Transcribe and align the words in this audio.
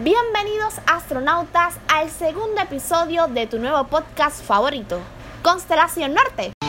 Bienvenidos 0.00 0.76
astronautas 0.86 1.74
al 1.86 2.08
segundo 2.08 2.62
episodio 2.62 3.26
de 3.26 3.46
tu 3.46 3.58
nuevo 3.58 3.84
podcast 3.88 4.42
favorito, 4.42 4.98
Constelación 5.42 6.14
Norte. 6.14 6.61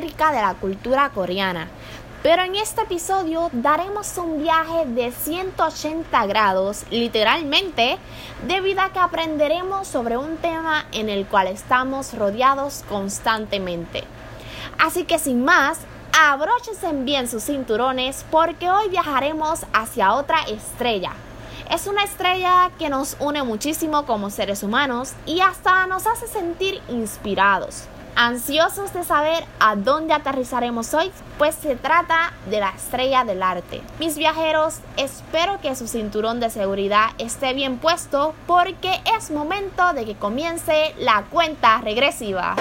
De 0.00 0.42
la 0.42 0.56
cultura 0.60 1.10
coreana, 1.10 1.68
pero 2.20 2.42
en 2.42 2.56
este 2.56 2.82
episodio 2.82 3.48
daremos 3.52 4.18
un 4.18 4.42
viaje 4.42 4.86
de 4.86 5.12
180 5.12 6.26
grados, 6.26 6.82
literalmente, 6.90 7.96
debido 8.44 8.80
a 8.80 8.92
que 8.92 8.98
aprenderemos 8.98 9.86
sobre 9.86 10.16
un 10.16 10.36
tema 10.38 10.84
en 10.90 11.08
el 11.08 11.26
cual 11.26 11.46
estamos 11.46 12.12
rodeados 12.14 12.82
constantemente. 12.88 14.02
Así 14.80 15.04
que 15.04 15.20
sin 15.20 15.44
más, 15.44 15.78
abróchense 16.12 16.92
bien 16.92 17.28
sus 17.28 17.44
cinturones 17.44 18.24
porque 18.32 18.70
hoy 18.70 18.88
viajaremos 18.88 19.60
hacia 19.72 20.14
otra 20.14 20.42
estrella, 20.48 21.12
es 21.70 21.86
una 21.86 22.04
estrella 22.04 22.70
que 22.78 22.90
nos 22.90 23.16
une 23.20 23.42
muchísimo 23.42 24.04
como 24.04 24.28
seres 24.30 24.62
humanos 24.62 25.12
y 25.24 25.40
hasta 25.40 25.86
nos 25.86 26.06
hace 26.06 26.26
sentir 26.26 26.80
inspirados. 26.88 27.84
Ansiosos 28.16 28.92
de 28.92 29.02
saber 29.02 29.44
a 29.58 29.74
dónde 29.74 30.14
aterrizaremos 30.14 30.94
hoy, 30.94 31.10
pues 31.36 31.56
se 31.56 31.74
trata 31.74 32.32
de 32.48 32.60
la 32.60 32.70
estrella 32.70 33.24
del 33.24 33.42
arte. 33.42 33.82
Mis 33.98 34.16
viajeros, 34.16 34.76
espero 34.96 35.60
que 35.60 35.74
su 35.74 35.88
cinturón 35.88 36.38
de 36.38 36.48
seguridad 36.48 37.10
esté 37.18 37.54
bien 37.54 37.78
puesto 37.78 38.34
porque 38.46 39.00
es 39.18 39.32
momento 39.32 39.92
de 39.94 40.04
que 40.04 40.14
comience 40.14 40.94
la 40.98 41.24
cuenta 41.28 41.78
regresiva. 41.78 42.54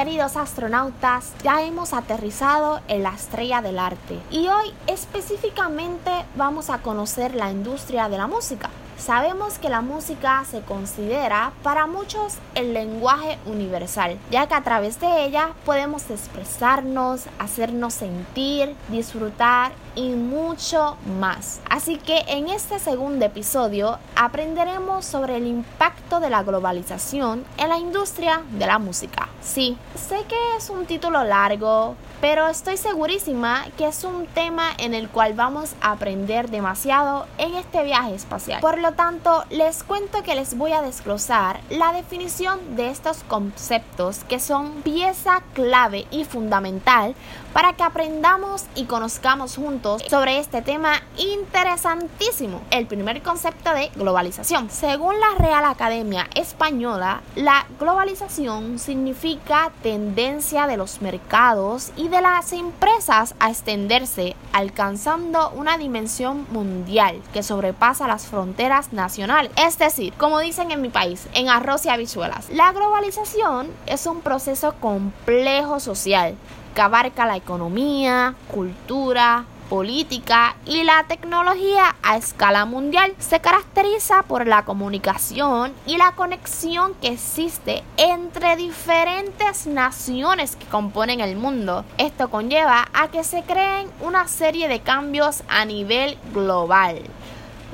Queridos 0.00 0.38
astronautas, 0.38 1.34
ya 1.44 1.60
hemos 1.60 1.92
aterrizado 1.92 2.80
en 2.88 3.02
la 3.02 3.10
estrella 3.10 3.60
del 3.60 3.78
arte 3.78 4.18
y 4.30 4.48
hoy 4.48 4.72
específicamente 4.86 6.10
vamos 6.36 6.70
a 6.70 6.78
conocer 6.78 7.34
la 7.34 7.50
industria 7.50 8.08
de 8.08 8.16
la 8.16 8.26
música. 8.26 8.70
Sabemos 8.96 9.58
que 9.58 9.68
la 9.68 9.82
música 9.82 10.42
se 10.50 10.62
considera 10.62 11.52
para 11.62 11.86
muchos 11.86 12.38
el 12.54 12.72
lenguaje 12.72 13.38
universal, 13.44 14.18
ya 14.30 14.46
que 14.46 14.54
a 14.54 14.62
través 14.62 14.98
de 15.00 15.26
ella 15.26 15.50
podemos 15.66 16.08
expresarnos, 16.10 17.24
hacernos 17.38 17.92
sentir, 17.92 18.74
disfrutar 18.88 19.72
y 19.94 20.10
mucho 20.10 20.96
más. 21.18 21.60
Así 21.68 21.96
que 21.96 22.24
en 22.28 22.48
este 22.48 22.78
segundo 22.78 23.24
episodio 23.24 23.98
aprenderemos 24.16 25.04
sobre 25.04 25.36
el 25.36 25.46
impacto 25.46 26.20
de 26.20 26.30
la 26.30 26.42
globalización 26.42 27.44
en 27.56 27.68
la 27.68 27.78
industria 27.78 28.42
de 28.52 28.66
la 28.66 28.78
música. 28.78 29.28
Sí, 29.42 29.76
sé 29.94 30.24
que 30.28 30.56
es 30.56 30.70
un 30.70 30.86
título 30.86 31.24
largo, 31.24 31.96
pero 32.20 32.48
estoy 32.48 32.76
segurísima 32.76 33.64
que 33.78 33.88
es 33.88 34.04
un 34.04 34.26
tema 34.26 34.68
en 34.78 34.92
el 34.94 35.08
cual 35.08 35.32
vamos 35.32 35.72
a 35.80 35.92
aprender 35.92 36.50
demasiado 36.50 37.26
en 37.38 37.54
este 37.54 37.82
viaje 37.82 38.14
espacial. 38.14 38.60
Por 38.60 38.78
lo 38.78 38.92
tanto, 38.92 39.44
les 39.50 39.82
cuento 39.82 40.22
que 40.22 40.34
les 40.34 40.56
voy 40.56 40.72
a 40.72 40.82
desglosar 40.82 41.60
la 41.70 41.92
definición 41.92 42.76
de 42.76 42.90
estos 42.90 43.22
conceptos 43.24 44.20
que 44.28 44.38
son 44.38 44.82
pieza 44.82 45.42
clave 45.54 46.06
y 46.10 46.24
fundamental 46.24 47.14
para 47.52 47.72
que 47.72 47.82
aprendamos 47.82 48.66
y 48.74 48.84
conozcamos 48.84 49.56
juntos 49.56 49.79
sobre 50.08 50.38
este 50.38 50.60
tema 50.60 51.00
interesantísimo. 51.16 52.60
El 52.70 52.86
primer 52.86 53.22
concepto 53.22 53.72
de 53.72 53.90
globalización. 53.96 54.68
Según 54.70 55.18
la 55.18 55.34
Real 55.38 55.64
Academia 55.64 56.28
Española, 56.34 57.22
la 57.34 57.66
globalización 57.78 58.78
significa 58.78 59.72
tendencia 59.82 60.66
de 60.66 60.76
los 60.76 61.00
mercados 61.00 61.92
y 61.96 62.08
de 62.08 62.20
las 62.20 62.52
empresas 62.52 63.34
a 63.40 63.50
extenderse, 63.50 64.36
alcanzando 64.52 65.50
una 65.50 65.78
dimensión 65.78 66.46
mundial 66.50 67.20
que 67.32 67.42
sobrepasa 67.42 68.06
las 68.06 68.26
fronteras 68.26 68.92
nacionales. 68.92 69.50
Es 69.56 69.78
decir, 69.78 70.12
como 70.14 70.40
dicen 70.40 70.70
en 70.70 70.82
mi 70.82 70.90
país, 70.90 71.26
en 71.32 71.48
arroz 71.48 71.86
y 71.86 71.88
habichuelas, 71.88 72.50
la 72.50 72.72
globalización 72.72 73.68
es 73.86 74.04
un 74.06 74.20
proceso 74.20 74.74
complejo 74.80 75.80
social 75.80 76.36
que 76.74 76.80
abarca 76.82 77.26
la 77.26 77.36
economía, 77.36 78.34
cultura, 78.48 79.44
política 79.70 80.56
y 80.66 80.82
la 80.82 81.04
tecnología 81.04 81.94
a 82.02 82.16
escala 82.16 82.64
mundial. 82.66 83.14
Se 83.20 83.40
caracteriza 83.40 84.24
por 84.24 84.46
la 84.46 84.64
comunicación 84.64 85.72
y 85.86 85.96
la 85.96 86.12
conexión 86.12 86.94
que 87.00 87.08
existe 87.08 87.84
entre 87.96 88.56
diferentes 88.56 89.68
naciones 89.68 90.56
que 90.56 90.66
componen 90.66 91.20
el 91.20 91.36
mundo. 91.36 91.84
Esto 91.98 92.28
conlleva 92.30 92.88
a 92.92 93.08
que 93.08 93.22
se 93.22 93.42
creen 93.44 93.88
una 94.00 94.26
serie 94.26 94.66
de 94.66 94.80
cambios 94.80 95.44
a 95.48 95.64
nivel 95.64 96.18
global. 96.34 97.00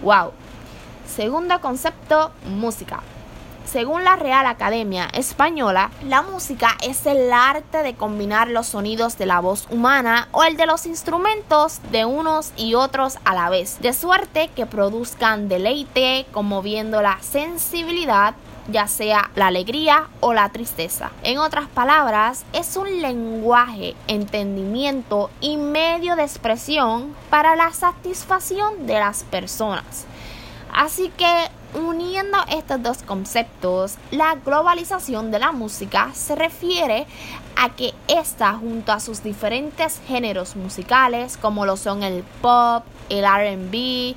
¡Wow! 0.02 0.32
Segundo 1.06 1.60
concepto, 1.62 2.30
música. 2.44 3.00
Según 3.66 4.04
la 4.04 4.14
Real 4.14 4.46
Academia 4.46 5.08
Española, 5.12 5.90
la 6.04 6.22
música 6.22 6.76
es 6.82 7.04
el 7.04 7.32
arte 7.32 7.82
de 7.82 7.94
combinar 7.94 8.48
los 8.48 8.68
sonidos 8.68 9.18
de 9.18 9.26
la 9.26 9.40
voz 9.40 9.66
humana 9.70 10.28
o 10.30 10.44
el 10.44 10.56
de 10.56 10.66
los 10.66 10.86
instrumentos 10.86 11.80
de 11.90 12.04
unos 12.04 12.52
y 12.56 12.74
otros 12.74 13.18
a 13.24 13.34
la 13.34 13.50
vez, 13.50 13.80
de 13.80 13.92
suerte 13.92 14.50
que 14.54 14.66
produzcan 14.66 15.48
deleite, 15.48 16.26
conmoviendo 16.30 17.02
la 17.02 17.18
sensibilidad 17.20 18.34
ya 18.68 18.88
sea 18.88 19.30
la 19.36 19.48
alegría 19.48 20.08
o 20.20 20.34
la 20.34 20.48
tristeza. 20.48 21.10
En 21.22 21.38
otras 21.38 21.68
palabras, 21.68 22.44
es 22.52 22.76
un 22.76 23.00
lenguaje, 23.00 23.94
entendimiento 24.08 25.30
y 25.40 25.56
medio 25.56 26.16
de 26.16 26.22
expresión 26.22 27.14
para 27.30 27.54
la 27.54 27.72
satisfacción 27.72 28.86
de 28.86 28.94
las 28.94 29.22
personas. 29.24 30.06
Así 30.72 31.10
que 31.16 31.48
uniendo 31.76 32.38
estos 32.48 32.82
dos 32.82 33.02
conceptos, 33.02 33.94
la 34.10 34.36
globalización 34.36 35.30
de 35.30 35.38
la 35.38 35.52
música 35.52 36.10
se 36.14 36.34
refiere 36.34 37.06
a 37.56 37.70
que 37.70 37.94
esta 38.08 38.54
junto 38.54 38.92
a 38.92 39.00
sus 39.00 39.22
diferentes 39.22 40.00
géneros 40.06 40.56
musicales 40.56 41.36
como 41.36 41.66
lo 41.66 41.76
son 41.76 42.02
el 42.02 42.22
pop, 42.40 42.84
el 43.08 43.24
RB, 43.24 44.16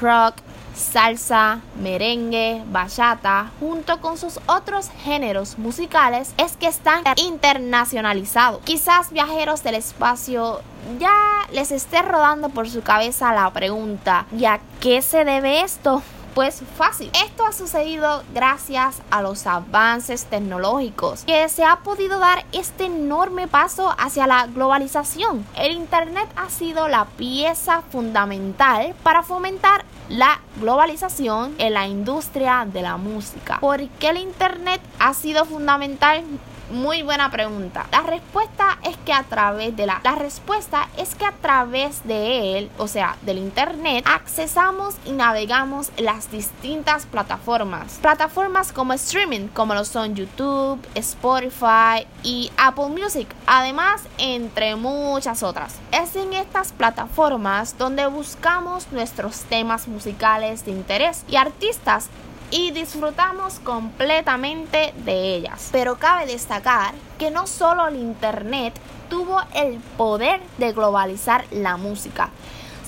rock, 0.00 0.36
salsa, 0.74 1.60
merengue, 1.80 2.62
bachata, 2.66 3.50
junto 3.58 4.00
con 4.00 4.16
sus 4.16 4.38
otros 4.46 4.90
géneros 5.02 5.58
musicales, 5.58 6.32
es 6.38 6.56
que 6.56 6.68
están 6.68 7.02
internacionalizados. 7.16 8.60
Quizás 8.64 9.10
viajeros 9.12 9.62
del 9.62 9.74
espacio 9.74 10.60
ya 10.98 11.46
les 11.52 11.72
esté 11.72 12.02
rodando 12.02 12.48
por 12.48 12.68
su 12.70 12.82
cabeza 12.82 13.34
la 13.34 13.50
pregunta, 13.52 14.26
¿y 14.36 14.44
a 14.44 14.60
qué 14.80 15.02
se 15.02 15.24
debe 15.24 15.62
esto? 15.62 16.02
Pues 16.34 16.62
fácil. 16.76 17.10
Esto 17.24 17.44
ha 17.46 17.52
sucedido 17.52 18.22
gracias 18.32 19.02
a 19.10 19.22
los 19.22 19.46
avances 19.46 20.26
tecnológicos 20.26 21.24
que 21.24 21.48
se 21.48 21.64
ha 21.64 21.80
podido 21.80 22.18
dar 22.18 22.44
este 22.52 22.86
enorme 22.86 23.48
paso 23.48 23.94
hacia 23.98 24.26
la 24.26 24.46
globalización. 24.46 25.46
El 25.56 25.72
Internet 25.72 26.28
ha 26.36 26.48
sido 26.48 26.88
la 26.88 27.06
pieza 27.06 27.82
fundamental 27.90 28.94
para 29.02 29.22
fomentar 29.22 29.84
la 30.08 30.40
globalización 30.60 31.54
en 31.58 31.74
la 31.74 31.86
industria 31.86 32.66
de 32.70 32.82
la 32.82 32.96
música. 32.96 33.58
¿Por 33.60 33.86
qué 33.88 34.10
el 34.10 34.18
Internet 34.18 34.80
ha 34.98 35.14
sido 35.14 35.44
fundamental? 35.44 36.24
Muy 36.70 37.02
buena 37.02 37.30
pregunta. 37.30 37.86
La 37.92 38.02
respuesta 38.02 38.78
es 38.82 38.96
que 39.04 39.12
a 39.12 39.22
través 39.22 39.76
de 39.76 39.86
la 39.86 40.00
la 40.04 40.14
respuesta 40.14 40.88
es 40.96 41.14
que 41.14 41.24
a 41.24 41.32
través 41.32 42.06
de 42.06 42.58
él, 42.58 42.70
o 42.78 42.88
sea, 42.88 43.16
del 43.22 43.38
internet, 43.38 44.04
accesamos 44.06 44.94
y 45.04 45.12
navegamos 45.12 45.90
las 45.96 46.30
distintas 46.30 47.06
plataformas. 47.06 47.98
Plataformas 48.00 48.72
como 48.72 48.92
streaming, 48.92 49.48
como 49.48 49.74
lo 49.74 49.84
son 49.84 50.14
YouTube, 50.14 50.78
Spotify 50.94 52.06
y 52.22 52.50
Apple 52.56 52.88
Music, 52.88 53.28
además 53.46 54.02
entre 54.18 54.76
muchas 54.76 55.42
otras. 55.42 55.74
Es 55.92 56.16
en 56.16 56.32
estas 56.32 56.72
plataformas 56.72 57.76
donde 57.76 58.06
buscamos 58.06 58.90
nuestros 58.92 59.40
temas 59.42 59.88
musicales 59.88 60.64
de 60.64 60.70
interés 60.70 61.24
y 61.28 61.36
artistas 61.36 62.08
y 62.50 62.70
disfrutamos 62.70 63.60
completamente 63.60 64.92
de 65.04 65.34
ellas. 65.36 65.68
Pero 65.72 65.98
cabe 65.98 66.26
destacar 66.26 66.94
que 67.18 67.30
no 67.30 67.46
solo 67.46 67.88
el 67.88 67.96
Internet 67.96 68.74
tuvo 69.08 69.40
el 69.54 69.78
poder 69.96 70.40
de 70.58 70.72
globalizar 70.72 71.44
la 71.50 71.76
música, 71.76 72.30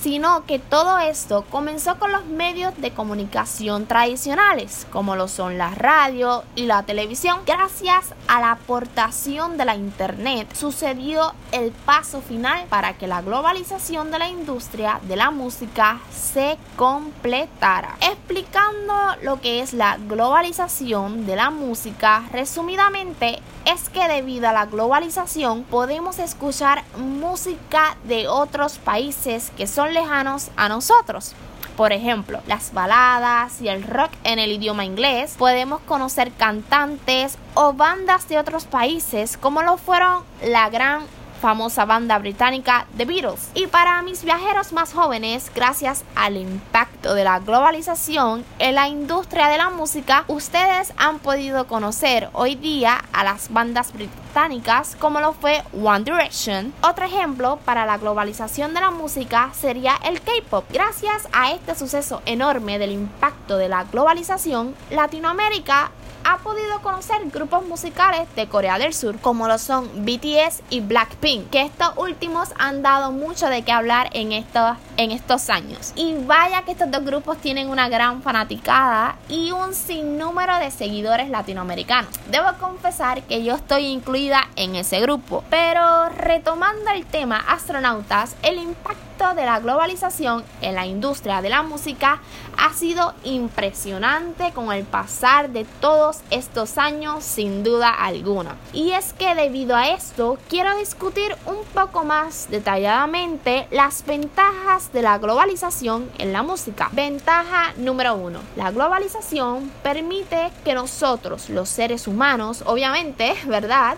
sino 0.01 0.45
que 0.45 0.59
todo 0.59 0.99
esto 0.99 1.45
comenzó 1.49 1.97
con 1.99 2.11
los 2.11 2.25
medios 2.25 2.73
de 2.77 2.91
comunicación 2.91 3.85
tradicionales, 3.85 4.87
como 4.91 5.15
lo 5.15 5.27
son 5.27 5.57
la 5.57 5.69
radio 5.69 6.43
y 6.55 6.65
la 6.65 6.83
televisión. 6.83 7.39
Gracias 7.45 8.13
a 8.27 8.39
la 8.41 8.51
aportación 8.51 9.57
de 9.57 9.65
la 9.65 9.75
Internet 9.75 10.53
sucedió 10.55 11.33
el 11.51 11.71
paso 11.71 12.21
final 12.21 12.65
para 12.69 12.97
que 12.97 13.07
la 13.07 13.21
globalización 13.21 14.11
de 14.11 14.19
la 14.19 14.27
industria 14.27 14.99
de 15.03 15.15
la 15.15 15.31
música 15.31 15.99
se 16.11 16.57
completara. 16.75 17.97
Explicando 18.01 18.93
lo 19.21 19.39
que 19.39 19.61
es 19.61 19.73
la 19.73 19.97
globalización 19.97 21.25
de 21.25 21.35
la 21.35 21.49
música, 21.49 22.23
resumidamente 22.31 23.39
es 23.65 23.89
que 23.89 24.07
debido 24.07 24.49
a 24.49 24.53
la 24.53 24.65
globalización 24.65 25.63
podemos 25.63 26.19
escuchar 26.19 26.83
música 26.97 27.97
de 28.05 28.27
otros 28.27 28.77
países 28.77 29.51
que 29.57 29.67
son 29.67 29.93
lejanos 29.93 30.49
a 30.55 30.69
nosotros. 30.69 31.33
Por 31.77 31.93
ejemplo, 31.93 32.41
las 32.47 32.73
baladas 32.73 33.61
y 33.61 33.69
el 33.69 33.83
rock 33.83 34.11
en 34.23 34.39
el 34.39 34.51
idioma 34.51 34.85
inglés. 34.85 35.35
Podemos 35.37 35.81
conocer 35.81 36.31
cantantes 36.33 37.37
o 37.53 37.73
bandas 37.73 38.27
de 38.27 38.37
otros 38.37 38.65
países 38.65 39.37
como 39.37 39.63
lo 39.63 39.77
fueron 39.77 40.23
la 40.43 40.69
gran 40.69 41.05
famosa 41.41 41.85
banda 41.85 42.17
británica 42.19 42.85
The 42.95 43.05
Beatles. 43.05 43.49
Y 43.55 43.67
para 43.67 44.01
mis 44.03 44.23
viajeros 44.23 44.71
más 44.71 44.93
jóvenes, 44.93 45.51
gracias 45.53 46.05
al 46.15 46.37
impacto 46.37 47.15
de 47.15 47.23
la 47.23 47.39
globalización 47.39 48.45
en 48.59 48.75
la 48.75 48.87
industria 48.87 49.47
de 49.47 49.57
la 49.57 49.69
música, 49.71 50.23
ustedes 50.27 50.93
han 50.97 51.19
podido 51.19 51.67
conocer 51.67 52.29
hoy 52.33 52.55
día 52.55 53.01
a 53.11 53.23
las 53.23 53.51
bandas 53.51 53.91
británicas 53.91 54.95
como 54.99 55.19
lo 55.19 55.33
fue 55.33 55.63
One 55.73 56.03
Direction. 56.03 56.73
Otro 56.83 57.05
ejemplo 57.05 57.59
para 57.65 57.85
la 57.85 57.97
globalización 57.97 58.73
de 58.73 58.81
la 58.81 58.91
música 58.91 59.49
sería 59.53 59.95
el 60.05 60.21
K-Pop. 60.21 60.65
Gracias 60.71 61.27
a 61.33 61.51
este 61.51 61.75
suceso 61.75 62.21
enorme 62.25 62.77
del 62.77 62.91
impacto 62.91 63.57
de 63.57 63.67
la 63.67 63.83
globalización, 63.85 64.75
Latinoamérica 64.91 65.91
ha 66.31 66.37
podido 66.37 66.81
conocer 66.81 67.17
grupos 67.29 67.65
musicales 67.65 68.25
de 68.37 68.47
Corea 68.47 68.77
del 68.77 68.93
Sur, 68.93 69.19
como 69.19 69.49
lo 69.49 69.57
son 69.57 70.05
BTS 70.05 70.63
y 70.69 70.79
Blackpink, 70.79 71.49
que 71.49 71.63
estos 71.63 71.91
últimos 71.97 72.53
han 72.57 72.81
dado 72.81 73.11
mucho 73.11 73.47
de 73.47 73.63
qué 73.63 73.73
hablar 73.73 74.09
en 74.13 74.31
estos, 74.31 74.77
en 74.95 75.11
estos 75.11 75.49
años. 75.49 75.91
Y 75.97 76.15
vaya 76.23 76.61
que 76.61 76.71
estos 76.71 76.89
dos 76.89 77.03
grupos 77.03 77.37
tienen 77.39 77.67
una 77.69 77.89
gran 77.89 78.21
fanaticada 78.21 79.17
y 79.27 79.51
un 79.51 79.73
sinnúmero 79.73 80.55
de 80.55 80.71
seguidores 80.71 81.29
latinoamericanos. 81.29 82.11
Debo 82.29 82.53
confesar 82.61 83.23
que 83.23 83.43
yo 83.43 83.55
estoy 83.55 83.87
incluida 83.87 84.47
en 84.55 84.77
ese 84.77 85.01
grupo, 85.01 85.43
pero 85.49 86.07
retomando 86.07 86.91
el 86.91 87.05
tema 87.05 87.43
astronautas, 87.45 88.37
el 88.41 88.57
impacto 88.57 89.10
de 89.21 89.45
la 89.45 89.59
globalización 89.59 90.43
en 90.61 90.73
la 90.73 90.87
industria 90.87 91.43
de 91.43 91.49
la 91.49 91.61
música 91.61 92.19
ha 92.57 92.73
sido 92.73 93.13
impresionante 93.23 94.51
con 94.51 94.71
el 94.71 94.83
pasar 94.83 95.51
de 95.51 95.63
todos 95.79 96.21
estos 96.31 96.79
años 96.79 97.23
sin 97.23 97.63
duda 97.63 97.89
alguna. 97.89 98.55
Y 98.73 98.91
es 98.91 99.13
que 99.13 99.35
debido 99.35 99.75
a 99.75 99.89
esto 99.89 100.39
quiero 100.49 100.75
discutir 100.75 101.35
un 101.45 101.63
poco 101.73 102.03
más 102.03 102.47
detalladamente 102.49 103.67
las 103.69 104.03
ventajas 104.05 104.91
de 104.91 105.03
la 105.03 105.19
globalización 105.19 106.09
en 106.17 106.33
la 106.33 106.41
música. 106.41 106.89
Ventaja 106.91 107.73
número 107.77 108.15
uno. 108.15 108.39
La 108.55 108.71
globalización 108.71 109.71
permite 109.83 110.51
que 110.65 110.73
nosotros, 110.73 111.49
los 111.49 111.69
seres 111.69 112.07
humanos, 112.07 112.63
obviamente, 112.65 113.35
¿verdad? 113.45 113.97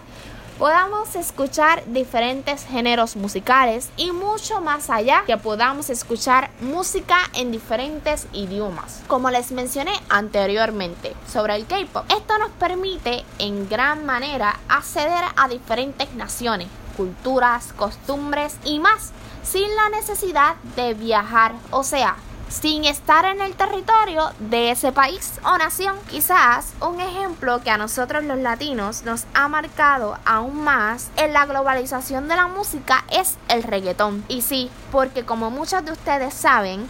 Podamos 0.64 1.18
escuchar 1.18 1.84
diferentes 1.88 2.66
géneros 2.66 3.18
musicales 3.18 3.90
y 3.98 4.14
mucho 4.14 4.62
más 4.62 4.90
allá 4.90 5.24
que 5.28 5.36
podamos 5.36 5.90
escuchar 5.90 6.52
música 6.62 7.18
en 7.34 7.52
diferentes 7.52 8.28
idiomas. 8.32 9.02
Como 9.08 9.30
les 9.30 9.52
mencioné 9.52 9.92
anteriormente 10.08 11.18
sobre 11.28 11.58
el 11.58 11.66
K-Pop, 11.66 12.06
esto 12.10 12.38
nos 12.38 12.50
permite 12.52 13.26
en 13.40 13.68
gran 13.68 14.06
manera 14.06 14.58
acceder 14.70 15.26
a 15.36 15.50
diferentes 15.50 16.14
naciones, 16.14 16.70
culturas, 16.96 17.74
costumbres 17.74 18.56
y 18.64 18.80
más 18.80 19.12
sin 19.44 19.68
la 19.76 19.90
necesidad 19.90 20.56
de 20.78 20.94
viajar, 20.94 21.56
o 21.72 21.84
sea, 21.84 22.16
sin 22.54 22.86
estar 22.86 23.26
en 23.26 23.42
el 23.42 23.56
territorio 23.56 24.32
de 24.40 24.72
ese 24.72 24.92
país 24.92 25.34
o 25.44 25.58
nación. 25.58 25.96
Quizás 26.10 26.74
un 26.82 27.02
ejemplo 27.02 27.62
que 27.62 27.72
a 27.72 27.78
nosotros 27.78 28.24
los 28.24 28.38
latinos 28.38 29.04
nos 29.04 29.26
ha 29.34 29.48
marcado 29.48 30.18
aún 30.24 30.64
más 30.64 31.10
en 31.18 31.34
la 31.34 31.46
globalización 31.46 32.28
de 32.28 32.36
la 32.36 32.48
música 32.48 33.04
es 33.12 33.38
el 33.50 33.64
reggaetón. 33.64 34.24
Y 34.28 34.44
sí, 34.44 34.70
porque 34.92 35.26
como 35.26 35.50
muchos 35.50 35.84
de 35.84 35.92
ustedes 35.92 36.34
saben, 36.34 36.88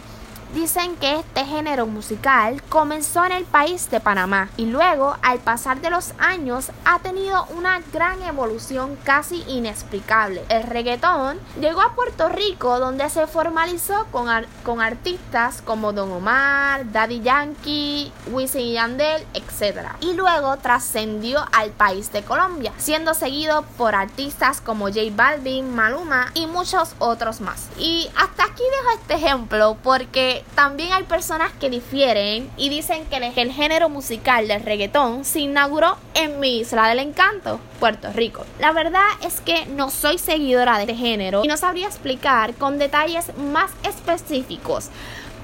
Dicen 0.52 0.96
que 0.96 1.18
este 1.20 1.44
género 1.44 1.86
musical 1.86 2.62
comenzó 2.68 3.24
en 3.24 3.32
el 3.32 3.44
país 3.44 3.90
de 3.90 4.00
Panamá 4.00 4.50
y 4.56 4.66
luego 4.66 5.16
al 5.22 5.38
pasar 5.38 5.80
de 5.80 5.90
los 5.90 6.12
años 6.18 6.70
ha 6.84 6.98
tenido 6.98 7.46
una 7.46 7.80
gran 7.92 8.22
evolución 8.22 8.96
casi 9.04 9.42
inexplicable. 9.48 10.44
El 10.48 10.64
reggaetón 10.64 11.38
llegó 11.60 11.80
a 11.80 11.94
Puerto 11.94 12.28
Rico 12.28 12.78
donde 12.78 13.08
se 13.10 13.26
formalizó 13.26 14.06
con, 14.10 14.28
con 14.62 14.80
artistas 14.80 15.62
como 15.62 15.92
Don 15.92 16.12
Omar, 16.12 16.90
Daddy 16.92 17.20
Yankee, 17.20 18.12
Wisin 18.30 18.60
y 18.60 18.72
Yandel, 18.74 19.26
etc. 19.34 19.88
Y 20.00 20.14
luego 20.14 20.56
trascendió 20.58 21.44
al 21.52 21.70
país 21.70 22.12
de 22.12 22.22
Colombia, 22.22 22.72
siendo 22.76 23.14
seguido 23.14 23.62
por 23.76 23.94
artistas 23.94 24.60
como 24.60 24.86
J 24.86 25.00
Balvin, 25.14 25.74
Maluma 25.74 26.30
y 26.34 26.46
muchos 26.46 26.94
otros 26.98 27.40
más. 27.40 27.68
Y 27.78 28.08
hasta 28.16 28.44
aquí 28.44 28.62
dejo 28.62 29.00
este 29.00 29.14
ejemplo 29.14 29.76
porque 29.82 30.43
también 30.54 30.92
hay 30.92 31.02
personas 31.02 31.52
que 31.52 31.68
difieren 31.68 32.48
y 32.56 32.68
dicen 32.68 33.04
que 33.06 33.16
el 33.16 33.52
género 33.52 33.88
musical 33.88 34.46
del 34.46 34.62
reggaetón 34.62 35.24
se 35.24 35.40
inauguró 35.40 35.96
en 36.14 36.38
mi 36.38 36.60
isla 36.60 36.88
del 36.88 37.00
encanto, 37.00 37.58
Puerto 37.80 38.12
Rico. 38.12 38.46
La 38.60 38.72
verdad 38.72 39.08
es 39.22 39.40
que 39.40 39.66
no 39.66 39.90
soy 39.90 40.18
seguidora 40.18 40.76
de 40.76 40.84
este 40.84 40.94
género 40.94 41.44
y 41.44 41.48
no 41.48 41.56
sabría 41.56 41.86
explicar 41.86 42.54
con 42.54 42.78
detalles 42.78 43.36
más 43.36 43.72
específicos 43.82 44.90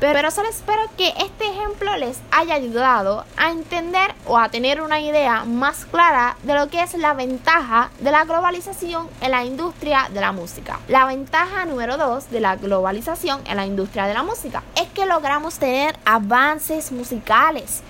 pero 0.00 0.30
solo 0.30 0.48
espero 0.48 0.80
que 0.96 1.12
este 1.18 1.46
ejemplo 1.46 1.94
les 1.98 2.18
haya 2.30 2.54
ayudado 2.54 3.26
a 3.36 3.50
entender 3.50 4.14
o 4.26 4.38
a 4.38 4.48
tener 4.48 4.80
una 4.80 4.98
idea 5.00 5.44
más 5.44 5.84
clara 5.84 6.36
de 6.42 6.54
lo 6.54 6.68
que 6.68 6.82
es 6.82 6.94
la 6.94 7.12
ventaja 7.12 7.90
de 8.00 8.10
la 8.10 8.24
globalización 8.24 9.08
en 9.20 9.30
la 9.30 9.44
industria 9.44 10.08
de 10.12 10.20
la 10.20 10.32
música. 10.32 10.80
La 10.88 11.04
ventaja 11.04 11.66
número 11.66 11.98
dos 11.98 12.30
de 12.30 12.40
la 12.40 12.56
globalización 12.56 13.42
en 13.46 13.56
la 13.56 13.66
industria 13.66 14.06
de 14.06 14.14
la 14.14 14.22
música 14.22 14.62
es 14.74 14.88
que 14.88 15.04
logramos 15.04 15.58
tener 15.58 15.98
avances 16.06 16.92
musicales, 16.92 17.82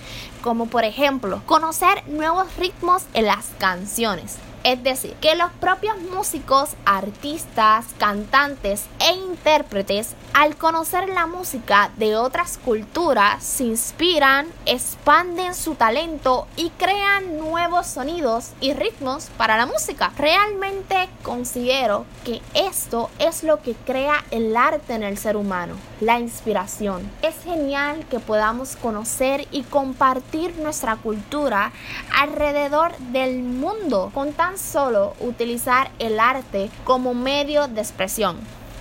como 0.43 0.67
por 0.67 0.85
ejemplo 0.85 1.43
conocer 1.47 2.03
nuevos 2.09 2.57
ritmos 2.57 3.05
en 3.15 3.27
las 3.27 3.47
canciones 3.59 4.37
es 4.65 4.83
decir, 4.83 5.15
que 5.21 5.35
los 5.35 5.51
propios 5.53 5.99
músicos, 6.01 6.71
artistas, 6.85 7.87
cantantes 7.99 8.85
e 8.99 9.13
intérpretes, 9.15 10.15
al 10.33 10.57
conocer 10.57 11.09
la 11.09 11.27
música 11.27 11.91
de 11.97 12.17
otras 12.17 12.59
culturas, 12.59 13.43
se 13.43 13.65
inspiran, 13.65 14.47
expanden 14.67 15.55
su 15.55 15.75
talento 15.75 16.47
y 16.57 16.71
crean 16.71 17.39
nuevos 17.39 17.87
sonidos 17.87 18.51
y 18.61 18.73
ritmos 18.73 19.29
para 19.37 19.57
la 19.57 19.67
música. 19.67 20.13
Realmente 20.17 21.09
considero 21.23 22.05
que 22.25 22.41
esto 22.55 23.11
es 23.19 23.43
lo 23.43 23.63
que 23.63 23.75
crea 23.75 24.25
el 24.31 24.57
arte 24.57 24.95
en 24.95 25.03
el 25.03 25.19
ser 25.19 25.37
humano, 25.37 25.75
la 26.01 26.19
inspiración. 26.19 27.11
Es 27.23 27.43
genial 27.43 28.05
que 28.09 28.21
podamos 28.21 28.77
conocer 28.77 29.49
y 29.51 29.63
compartir 29.63 30.57
nuestra 30.57 30.97
cultura 30.97 31.73
alrededor 32.15 32.97
del 33.13 33.43
mundo 33.43 34.11
solo 34.59 35.15
utilizar 35.21 35.91
el 35.99 36.21
arte 36.21 36.71
como 36.85 37.15
medio 37.15 37.69
de 37.69 37.81
expresión. 37.81 38.39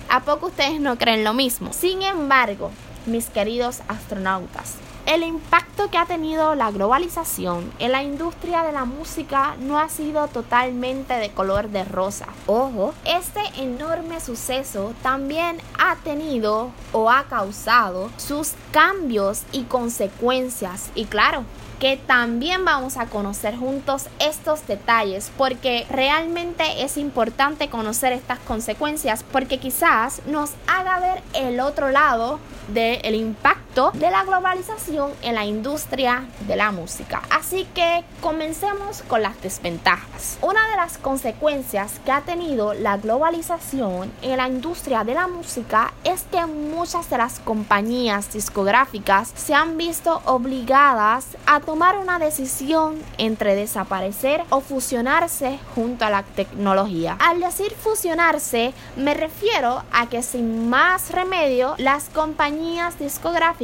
¿A 0.08 0.20
poco 0.20 0.46
ustedes 0.46 0.80
no 0.80 0.96
creen 0.98 1.24
lo 1.24 1.34
mismo? 1.34 1.72
Sin 1.72 2.02
embargo, 2.02 2.70
mis 3.06 3.26
queridos 3.26 3.80
astronautas, 3.88 4.74
el 5.06 5.22
impacto 5.22 5.90
que 5.90 5.98
ha 5.98 6.06
tenido 6.06 6.54
la 6.54 6.70
globalización 6.70 7.70
en 7.78 7.92
la 7.92 8.02
industria 8.02 8.62
de 8.62 8.72
la 8.72 8.84
música 8.84 9.56
no 9.58 9.78
ha 9.78 9.88
sido 9.88 10.28
totalmente 10.28 11.14
de 11.14 11.30
color 11.30 11.68
de 11.68 11.84
rosa. 11.84 12.26
Ojo, 12.46 12.94
este 13.04 13.40
enorme 13.56 14.20
suceso 14.20 14.94
también 15.02 15.58
ha 15.78 15.96
tenido 15.96 16.70
o 16.92 17.10
ha 17.10 17.24
causado 17.24 18.10
sus 18.16 18.52
cambios 18.72 19.42
y 19.52 19.64
consecuencias. 19.64 20.90
Y 20.94 21.06
claro, 21.06 21.44
que 21.80 21.96
también 21.96 22.64
vamos 22.64 22.98
a 22.98 23.06
conocer 23.06 23.56
juntos 23.56 24.04
estos 24.18 24.66
detalles 24.66 25.32
porque 25.38 25.86
realmente 25.90 26.84
es 26.84 26.98
importante 26.98 27.70
conocer 27.70 28.12
estas 28.12 28.38
consecuencias 28.40 29.24
porque 29.32 29.58
quizás 29.58 30.20
nos 30.26 30.50
haga 30.66 31.00
ver 31.00 31.22
el 31.32 31.58
otro 31.58 31.88
lado 31.88 32.38
del 32.68 33.14
impacto 33.14 33.69
de 33.70 34.10
la 34.10 34.24
globalización 34.24 35.12
en 35.22 35.36
la 35.36 35.44
industria 35.44 36.24
de 36.48 36.56
la 36.56 36.72
música. 36.72 37.22
Así 37.30 37.68
que 37.72 38.02
comencemos 38.20 39.02
con 39.02 39.22
las 39.22 39.40
desventajas. 39.42 40.38
Una 40.42 40.68
de 40.70 40.76
las 40.76 40.98
consecuencias 40.98 42.00
que 42.04 42.10
ha 42.10 42.22
tenido 42.22 42.74
la 42.74 42.96
globalización 42.96 44.10
en 44.22 44.36
la 44.38 44.48
industria 44.48 45.04
de 45.04 45.14
la 45.14 45.28
música 45.28 45.92
es 46.02 46.24
que 46.32 46.44
muchas 46.46 47.08
de 47.10 47.18
las 47.18 47.38
compañías 47.38 48.32
discográficas 48.32 49.32
se 49.36 49.54
han 49.54 49.76
visto 49.76 50.20
obligadas 50.24 51.26
a 51.46 51.60
tomar 51.60 51.96
una 51.96 52.18
decisión 52.18 53.00
entre 53.18 53.54
desaparecer 53.54 54.42
o 54.50 54.60
fusionarse 54.60 55.60
junto 55.76 56.04
a 56.04 56.10
la 56.10 56.24
tecnología. 56.24 57.16
Al 57.20 57.38
decir 57.38 57.72
fusionarse, 57.72 58.74
me 58.96 59.14
refiero 59.14 59.84
a 59.92 60.08
que 60.08 60.24
sin 60.24 60.68
más 60.68 61.12
remedio, 61.12 61.76
las 61.78 62.08
compañías 62.08 62.98
discográficas, 62.98 63.59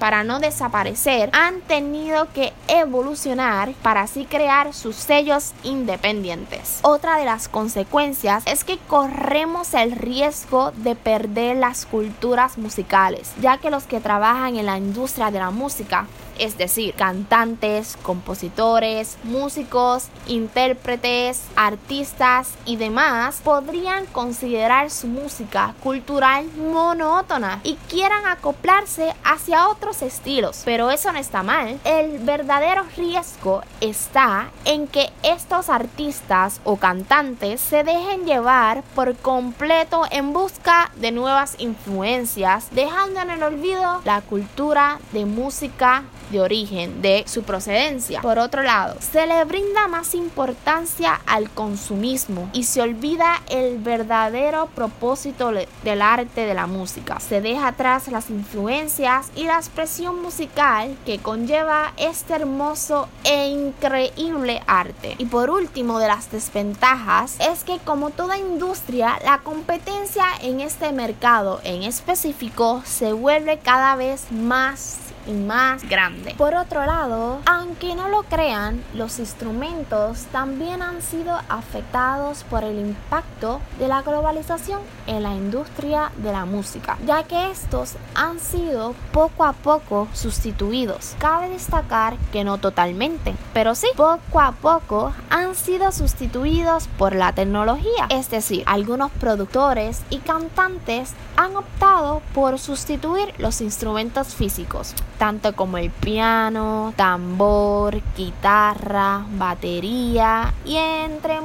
para 0.00 0.24
no 0.24 0.40
desaparecer, 0.40 1.30
han 1.32 1.60
tenido 1.60 2.26
que 2.32 2.52
evolucionar 2.66 3.72
para 3.82 4.00
así 4.00 4.24
crear 4.24 4.74
sus 4.74 4.96
sellos 4.96 5.52
independientes. 5.62 6.80
Otra 6.82 7.16
de 7.16 7.24
las 7.24 7.48
consecuencias 7.48 8.42
es 8.46 8.64
que 8.64 8.78
corremos 8.88 9.72
el 9.74 9.92
riesgo 9.92 10.72
de 10.72 10.96
perder 10.96 11.58
las 11.58 11.86
culturas 11.86 12.58
musicales, 12.58 13.32
ya 13.40 13.58
que 13.58 13.70
los 13.70 13.84
que 13.84 14.00
trabajan 14.00 14.56
en 14.56 14.66
la 14.66 14.78
industria 14.78 15.30
de 15.30 15.38
la 15.38 15.50
música 15.50 16.06
es 16.38 16.58
decir, 16.58 16.94
cantantes, 16.94 17.96
compositores, 18.02 19.16
músicos, 19.24 20.08
intérpretes, 20.26 21.42
artistas 21.56 22.50
y 22.64 22.76
demás, 22.76 23.40
podrían 23.42 24.06
considerar 24.06 24.90
su 24.90 25.06
música 25.06 25.74
cultural 25.82 26.46
monótona 26.56 27.60
y 27.62 27.76
quieran 27.88 28.26
acoplarse 28.26 29.14
hacia 29.24 29.68
otros 29.68 30.02
estilos. 30.02 30.62
Pero 30.64 30.90
eso 30.90 31.12
no 31.12 31.18
está 31.18 31.42
mal. 31.42 31.78
El 31.84 32.18
verdadero 32.18 32.84
riesgo 32.96 33.62
está 33.80 34.50
en 34.64 34.86
que 34.88 35.10
estos 35.22 35.68
artistas 35.68 36.60
o 36.64 36.76
cantantes 36.76 37.60
se 37.60 37.84
dejen 37.84 38.24
llevar 38.24 38.82
por 38.94 39.16
completo 39.16 40.02
en 40.10 40.32
busca 40.32 40.90
de 40.96 41.12
nuevas 41.12 41.54
influencias, 41.58 42.68
dejando 42.72 43.20
en 43.20 43.30
el 43.30 43.42
olvido 43.42 44.00
la 44.04 44.20
cultura 44.20 44.98
de 45.12 45.24
música 45.24 46.02
de 46.30 46.40
origen, 46.40 47.02
de 47.02 47.24
su 47.26 47.42
procedencia. 47.42 48.20
Por 48.20 48.38
otro 48.38 48.62
lado, 48.62 48.96
se 49.00 49.26
le 49.26 49.44
brinda 49.44 49.88
más 49.88 50.14
importancia 50.14 51.20
al 51.26 51.50
consumismo 51.50 52.50
y 52.52 52.64
se 52.64 52.82
olvida 52.82 53.42
el 53.48 53.78
verdadero 53.78 54.66
propósito 54.74 55.52
del 55.84 56.02
arte 56.02 56.46
de 56.46 56.54
la 56.54 56.66
música. 56.66 57.20
Se 57.20 57.40
deja 57.40 57.68
atrás 57.68 58.08
las 58.08 58.30
influencias 58.30 59.30
y 59.34 59.44
la 59.44 59.56
expresión 59.56 60.22
musical 60.22 60.96
que 61.04 61.18
conlleva 61.18 61.92
este 61.96 62.34
hermoso 62.34 63.08
e 63.24 63.48
increíble 63.48 64.62
arte. 64.66 65.14
Y 65.18 65.26
por 65.26 65.50
último, 65.50 65.98
de 65.98 66.08
las 66.08 66.30
desventajas 66.30 67.36
es 67.40 67.64
que 67.64 67.78
como 67.78 68.10
toda 68.10 68.38
industria, 68.38 69.18
la 69.24 69.38
competencia 69.38 70.24
en 70.42 70.60
este 70.60 70.92
mercado 70.92 71.60
en 71.64 71.82
específico 71.82 72.82
se 72.84 73.12
vuelve 73.12 73.58
cada 73.58 73.96
vez 73.96 74.30
más 74.30 75.05
y 75.26 75.32
más 75.32 75.88
grande. 75.88 76.34
Por 76.36 76.54
otro 76.54 76.84
lado, 76.86 77.40
aunque 77.46 77.94
no 77.94 78.08
lo 78.08 78.22
crean, 78.24 78.82
los 78.94 79.18
instrumentos 79.18 80.24
también 80.32 80.82
han 80.82 81.02
sido 81.02 81.38
afectados 81.48 82.44
por 82.44 82.64
el 82.64 82.78
impacto 82.78 83.60
de 83.78 83.88
la 83.88 84.02
globalización 84.02 84.80
en 85.06 85.22
la 85.22 85.34
industria 85.34 86.10
de 86.16 86.32
la 86.32 86.44
música, 86.44 86.96
ya 87.06 87.22
que 87.24 87.50
estos 87.50 87.94
han 88.14 88.38
sido 88.40 88.94
poco 89.12 89.44
a 89.44 89.52
poco 89.52 90.08
sustituidos. 90.12 91.14
Cabe 91.18 91.48
destacar 91.48 92.16
que 92.32 92.44
no 92.44 92.58
totalmente, 92.58 93.34
pero 93.52 93.74
sí, 93.74 93.88
poco 93.96 94.40
a 94.40 94.52
poco 94.52 95.12
han 95.30 95.54
sido 95.54 95.92
sustituidos 95.92 96.88
por 96.98 97.14
la 97.14 97.32
tecnología. 97.32 98.06
Es 98.10 98.30
decir, 98.30 98.62
algunos 98.66 99.10
productores 99.12 100.02
y 100.10 100.18
cantantes 100.18 101.14
han 101.36 101.56
optado 101.56 102.22
por 102.34 102.58
sustituir 102.58 103.32
los 103.38 103.60
instrumentos 103.60 104.34
físicos 104.34 104.94
tanto 105.18 105.54
como 105.54 105.78
el 105.78 105.90
piano, 105.90 106.92
tambor, 106.96 108.00
guitarra, 108.16 109.24
batería 109.32 110.54
y 110.64 110.76
entre 110.76 111.35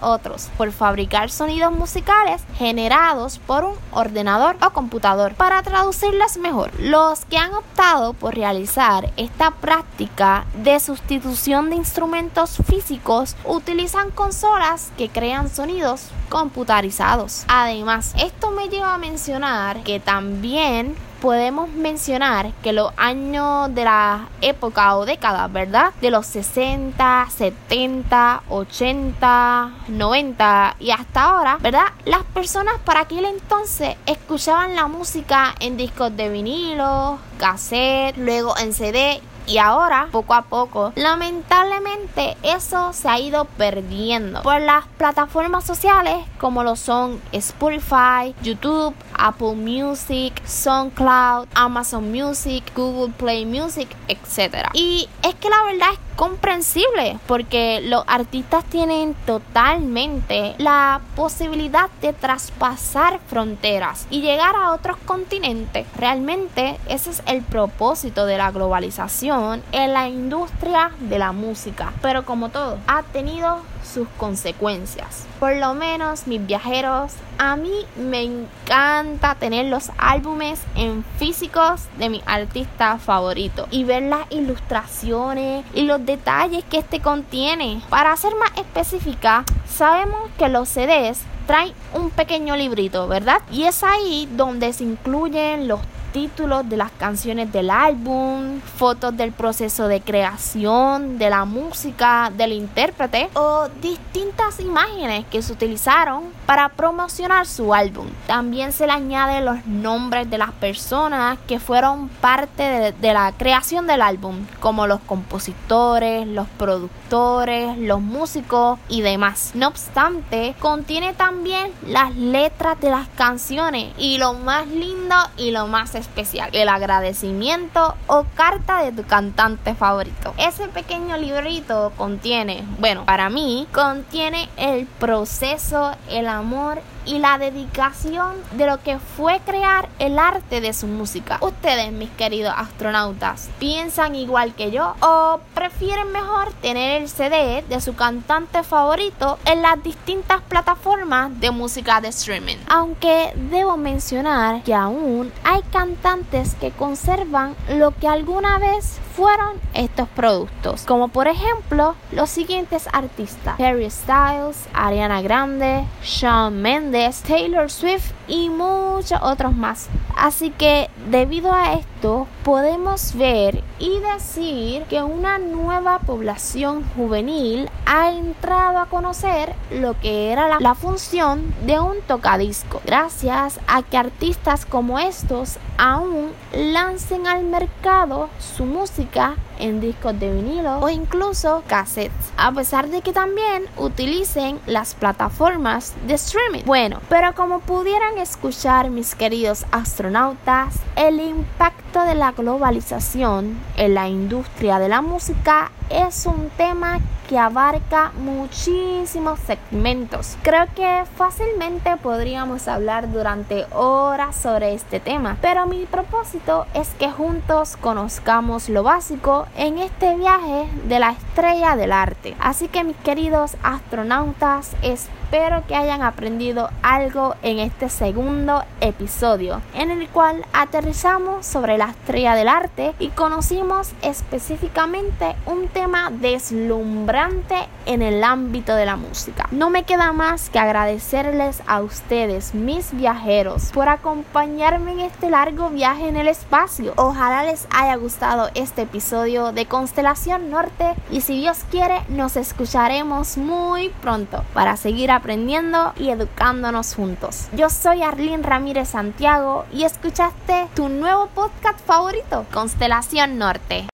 otros, 0.00 0.48
por 0.56 0.72
fabricar 0.72 1.30
sonidos 1.30 1.72
musicales 1.72 2.42
generados 2.58 3.38
por 3.38 3.64
un 3.64 3.74
ordenador 3.92 4.56
o 4.64 4.70
computador. 4.70 5.34
Para 5.34 5.62
traducirlas 5.62 6.38
mejor, 6.38 6.72
los 6.80 7.24
que 7.26 7.38
han 7.38 7.54
optado 7.54 8.12
por 8.14 8.34
realizar 8.34 9.12
esta 9.16 9.50
práctica 9.50 10.46
de 10.62 10.80
sustitución 10.80 11.70
de 11.70 11.76
instrumentos 11.76 12.56
físicos 12.66 13.36
utilizan 13.44 14.10
consolas 14.10 14.90
que 14.96 15.08
crean 15.08 15.48
sonidos 15.48 16.08
computarizados. 16.28 17.44
Además, 17.48 18.14
esto 18.18 18.50
me 18.50 18.68
lleva 18.68 18.94
a 18.94 18.98
mencionar 18.98 19.82
que 19.82 20.00
también 20.00 20.94
podemos 21.20 21.68
mencionar 21.70 22.52
que 22.62 22.72
los 22.72 22.92
años 22.96 23.74
de 23.74 23.84
la 23.84 24.28
época 24.40 24.96
o 24.96 25.04
década, 25.04 25.48
¿verdad? 25.48 25.92
De 26.00 26.10
los 26.10 26.26
60, 26.26 27.26
70, 27.30 28.42
80, 28.48 29.70
90 29.88 30.76
y 30.80 30.90
hasta 30.90 31.22
ahora, 31.22 31.58
¿verdad? 31.60 31.86
Las 32.04 32.24
personas 32.24 32.74
para 32.84 33.00
aquel 33.00 33.24
entonces 33.24 33.96
escuchaban 34.06 34.74
la 34.74 34.86
música 34.86 35.54
en 35.60 35.76
discos 35.76 36.16
de 36.16 36.28
vinilo, 36.28 37.18
cassette, 37.38 38.16
luego 38.16 38.56
en 38.58 38.72
CD 38.72 39.20
y 39.46 39.58
ahora, 39.58 40.08
poco 40.10 40.34
a 40.34 40.42
poco, 40.42 40.92
lamentablemente 40.96 42.36
eso 42.42 42.92
se 42.92 43.08
ha 43.08 43.18
ido 43.18 43.44
perdiendo 43.44 44.42
por 44.42 44.60
las 44.60 44.86
plataformas 44.98 45.64
sociales 45.64 46.16
como 46.38 46.62
lo 46.62 46.76
son 46.76 47.20
Spotify, 47.32 48.34
YouTube, 48.42 48.94
Apple 49.18 49.54
Music, 49.54 50.42
SoundCloud, 50.44 51.48
Amazon 51.54 52.10
Music, 52.10 52.64
Google 52.74 53.12
Play 53.16 53.46
Music, 53.46 53.88
etc. 54.08 54.68
Y 54.72 55.08
es 55.22 55.34
que 55.36 55.48
la 55.48 55.62
verdad 55.64 55.88
es 55.92 56.05
comprensible 56.16 57.18
porque 57.26 57.80
los 57.82 58.04
artistas 58.06 58.64
tienen 58.64 59.14
totalmente 59.26 60.54
la 60.58 61.00
posibilidad 61.14 61.90
de 62.00 62.12
traspasar 62.12 63.20
fronteras 63.28 64.06
y 64.10 64.22
llegar 64.22 64.56
a 64.56 64.72
otros 64.72 64.96
continentes. 65.04 65.86
Realmente 65.96 66.78
ese 66.88 67.10
es 67.10 67.22
el 67.26 67.42
propósito 67.42 68.26
de 68.26 68.38
la 68.38 68.50
globalización 68.50 69.62
en 69.72 69.92
la 69.92 70.08
industria 70.08 70.90
de 71.00 71.18
la 71.18 71.32
música. 71.32 71.92
Pero 72.02 72.24
como 72.24 72.48
todo, 72.48 72.78
ha 72.86 73.02
tenido 73.02 73.60
sus 73.86 74.08
consecuencias. 74.16 75.26
Por 75.38 75.56
lo 75.56 75.74
menos 75.74 76.26
mis 76.26 76.44
viajeros, 76.44 77.12
a 77.38 77.56
mí 77.56 77.72
me 77.96 78.22
encanta 78.22 79.34
tener 79.34 79.66
los 79.66 79.90
álbumes 79.98 80.60
en 80.74 81.04
físicos 81.18 81.82
de 81.98 82.08
mi 82.08 82.22
artista 82.26 82.98
favorito 82.98 83.68
y 83.70 83.84
ver 83.84 84.04
las 84.04 84.30
ilustraciones 84.30 85.64
y 85.74 85.82
los 85.82 86.04
detalles 86.04 86.64
que 86.64 86.78
este 86.78 87.00
contiene. 87.00 87.80
Para 87.88 88.16
ser 88.16 88.34
más 88.36 88.50
específica, 88.56 89.44
sabemos 89.68 90.30
que 90.38 90.48
los 90.48 90.68
CDs 90.68 91.20
traen 91.46 91.72
un 91.94 92.10
pequeño 92.10 92.56
librito, 92.56 93.06
¿verdad? 93.08 93.40
Y 93.50 93.64
es 93.64 93.82
ahí 93.84 94.28
donde 94.32 94.72
se 94.72 94.84
incluyen 94.84 95.68
los 95.68 95.80
títulos 96.16 96.66
de 96.66 96.78
las 96.78 96.92
canciones 96.92 97.52
del 97.52 97.68
álbum, 97.68 98.62
fotos 98.78 99.14
del 99.18 99.32
proceso 99.32 99.86
de 99.86 100.00
creación, 100.00 101.18
de 101.18 101.28
la 101.28 101.44
música, 101.44 102.32
del 102.34 102.52
intérprete 102.52 103.28
o 103.34 103.68
distintas 103.82 104.58
imágenes 104.60 105.26
que 105.30 105.42
se 105.42 105.52
utilizaron 105.52 106.24
para 106.46 106.70
promocionar 106.70 107.46
su 107.46 107.74
álbum. 107.74 108.06
También 108.26 108.72
se 108.72 108.86
le 108.86 108.94
añaden 108.94 109.44
los 109.44 109.66
nombres 109.66 110.30
de 110.30 110.38
las 110.38 110.52
personas 110.52 111.38
que 111.46 111.60
fueron 111.60 112.08
parte 112.08 112.94
de, 112.98 113.12
la 113.12 113.32
creación 113.36 113.86
del 113.86 114.00
álbum, 114.00 114.46
como 114.58 114.86
los 114.86 115.00
compositores, 115.00 116.26
los 116.26 116.48
productores, 116.48 117.76
los 117.76 118.00
músicos 118.00 118.78
y 118.88 119.02
demás. 119.02 119.50
No 119.54 119.68
obstante, 119.68 120.54
contiene 120.60 121.12
también 121.12 121.72
las 121.86 122.16
letras 122.16 122.80
de 122.80 122.88
las 122.88 123.08
canciones 123.08 123.92
y 123.98 124.16
lo 124.16 124.32
más 124.32 124.66
lindo 124.66 125.14
y 125.36 125.50
lo 125.50 125.66
más 125.66 125.94
especial, 125.94 126.05
el 126.52 126.68
agradecimiento 126.68 127.94
o 128.06 128.24
carta 128.34 128.82
de 128.82 128.92
tu 128.92 129.04
cantante 129.04 129.74
favorito. 129.74 130.34
Ese 130.38 130.68
pequeño 130.68 131.16
librito 131.16 131.92
contiene, 131.96 132.64
bueno, 132.78 133.04
para 133.04 133.28
mí, 133.30 133.66
contiene 133.72 134.48
el 134.56 134.86
proceso, 134.86 135.92
el 136.08 136.28
amor 136.28 136.80
y 137.06 137.18
la 137.18 137.38
dedicación 137.38 138.34
de 138.52 138.66
lo 138.66 138.82
que 138.82 138.98
fue 138.98 139.40
crear 139.46 139.88
el 139.98 140.18
arte 140.18 140.60
de 140.60 140.72
su 140.72 140.86
música. 140.86 141.38
Ustedes, 141.40 141.92
mis 141.92 142.10
queridos 142.10 142.52
astronautas, 142.56 143.48
¿piensan 143.58 144.14
igual 144.14 144.54
que 144.54 144.70
yo 144.70 144.94
o 145.00 145.40
prefieren 145.54 146.12
mejor 146.12 146.52
tener 146.60 147.02
el 147.02 147.08
CD 147.08 147.64
de 147.68 147.80
su 147.80 147.94
cantante 147.94 148.62
favorito 148.62 149.38
en 149.44 149.62
las 149.62 149.82
distintas 149.82 150.42
plataformas 150.42 151.38
de 151.40 151.50
música 151.50 152.00
de 152.00 152.08
streaming? 152.08 152.56
Aunque 152.68 153.32
debo 153.50 153.76
mencionar 153.76 154.62
que 154.62 154.74
aún 154.74 155.32
hay 155.44 155.62
cantantes 155.72 156.54
que 156.56 156.72
conservan 156.72 157.54
lo 157.68 157.92
que 157.92 158.08
alguna 158.08 158.58
vez 158.58 158.98
fueron 159.16 159.58
estos 159.72 160.08
productos, 160.08 160.84
como 160.84 161.08
por 161.08 161.26
ejemplo 161.26 161.94
los 162.12 162.28
siguientes 162.28 162.86
artistas: 162.92 163.58
Harry 163.58 163.90
Styles, 163.90 164.68
Ariana 164.74 165.22
Grande, 165.22 165.84
Shawn 166.02 166.60
Mendes, 166.60 167.22
Taylor 167.22 167.70
Swift 167.70 168.12
y 168.28 168.48
muchos 168.48 169.20
otros 169.22 169.54
más. 169.54 169.88
Así 170.16 170.50
que 170.50 170.88
debido 171.10 171.52
a 171.52 171.74
esto 171.74 172.26
podemos 172.44 173.14
ver 173.14 173.62
y 173.78 173.98
decir 174.00 174.84
que 174.84 175.02
una 175.02 175.38
nueva 175.38 175.98
población 175.98 176.84
juvenil 176.96 177.68
ha 177.84 178.10
entrado 178.10 178.78
a 178.78 178.86
conocer 178.86 179.54
lo 179.70 179.98
que 180.00 180.32
era 180.32 180.48
la, 180.48 180.58
la 180.60 180.74
función 180.74 181.54
de 181.66 181.80
un 181.80 182.00
tocadisco, 182.06 182.80
gracias 182.84 183.60
a 183.66 183.82
que 183.82 183.98
artistas 183.98 184.64
como 184.64 184.98
estos 184.98 185.58
aún 185.78 186.32
lancen 186.52 187.26
al 187.26 187.44
mercado 187.44 188.30
su 188.38 188.64
música 188.64 189.36
en 189.58 189.80
discos 189.80 190.18
de 190.18 190.32
vinilo 190.32 190.78
o 190.78 190.88
incluso 190.88 191.62
cassettes, 191.66 192.32
a 192.36 192.52
pesar 192.52 192.88
de 192.88 193.02
que 193.02 193.12
también 193.12 193.64
utilicen 193.76 194.60
las 194.66 194.94
plataformas 194.94 195.94
de 196.06 196.14
streaming. 196.14 196.62
Bueno, 196.64 197.00
pero 197.08 197.34
como 197.34 197.60
pudieran 197.60 198.15
escuchar 198.18 198.90
mis 198.90 199.14
queridos 199.14 199.66
astronautas, 199.70 200.74
el 200.96 201.20
impacto 201.20 202.02
de 202.02 202.14
la 202.14 202.32
globalización 202.32 203.58
en 203.76 203.94
la 203.94 204.08
industria 204.08 204.78
de 204.78 204.88
la 204.88 205.02
música 205.02 205.70
es 205.90 206.26
un 206.26 206.50
tema 206.56 207.00
que 207.28 207.38
abarca 207.38 208.12
muchísimos 208.18 209.40
segmentos. 209.40 210.36
Creo 210.42 210.66
que 210.74 211.04
fácilmente 211.16 211.96
podríamos 211.96 212.68
hablar 212.68 213.10
durante 213.10 213.66
horas 213.72 214.36
sobre 214.36 214.74
este 214.74 215.00
tema, 215.00 215.36
pero 215.40 215.66
mi 215.66 215.86
propósito 215.86 216.66
es 216.74 216.88
que 216.98 217.10
juntos 217.10 217.76
conozcamos 217.76 218.68
lo 218.68 218.82
básico 218.82 219.46
en 219.56 219.78
este 219.78 220.14
viaje 220.16 220.68
de 220.84 221.00
la 221.00 221.10
estrella 221.10 221.76
del 221.76 221.92
arte. 221.92 222.36
Así 222.38 222.68
que 222.68 222.84
mis 222.84 222.96
queridos 222.98 223.56
astronautas, 223.62 224.72
espero 224.82 225.64
que 225.66 225.74
hayan 225.74 226.02
aprendido 226.02 226.70
algo 226.82 227.34
en 227.42 227.58
este 227.58 227.88
segundo 227.88 228.62
episodio, 228.80 229.60
en 229.74 229.90
el 229.90 230.08
cual 230.08 230.44
aterrizamos 230.52 231.44
sobre 231.44 231.76
la 231.76 231.86
estrella 231.86 232.34
del 232.36 232.48
arte 232.48 232.94
y 233.00 233.08
conocimos 233.08 233.90
específicamente 234.02 235.34
un 235.46 235.66
tema 235.76 236.10
deslumbrante 236.10 237.68
en 237.84 238.00
el 238.00 238.24
ámbito 238.24 238.74
de 238.74 238.86
la 238.86 238.96
música. 238.96 239.46
No 239.50 239.68
me 239.68 239.82
queda 239.82 240.14
más 240.14 240.48
que 240.48 240.58
agradecerles 240.58 241.62
a 241.66 241.82
ustedes, 241.82 242.54
mis 242.54 242.96
viajeros, 242.96 243.72
por 243.74 243.90
acompañarme 243.90 244.92
en 244.92 245.00
este 245.00 245.28
largo 245.28 245.68
viaje 245.68 246.08
en 246.08 246.16
el 246.16 246.28
espacio. 246.28 246.94
Ojalá 246.96 247.44
les 247.44 247.68
haya 247.68 247.94
gustado 247.96 248.48
este 248.54 248.82
episodio 248.82 249.52
de 249.52 249.66
Constelación 249.66 250.50
Norte 250.50 250.94
y 251.10 251.20
si 251.20 251.40
Dios 251.40 251.58
quiere 251.70 252.00
nos 252.08 252.38
escucharemos 252.38 253.36
muy 253.36 253.90
pronto 254.00 254.44
para 254.54 254.78
seguir 254.78 255.10
aprendiendo 255.10 255.92
y 255.98 256.08
educándonos 256.08 256.94
juntos. 256.94 257.48
Yo 257.52 257.68
soy 257.68 258.02
Arlene 258.02 258.42
Ramírez 258.42 258.88
Santiago 258.88 259.66
y 259.74 259.84
escuchaste 259.84 260.68
tu 260.74 260.88
nuevo 260.88 261.26
podcast 261.34 261.80
favorito, 261.84 262.46
Constelación 262.50 263.36
Norte. 263.36 263.86